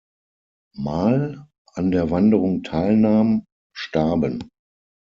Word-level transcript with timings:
Mal 0.75 1.45
an 1.75 1.91
der 1.91 2.09
Wanderung 2.09 2.63
teilnahm, 2.63 3.45
starben. 3.71 4.49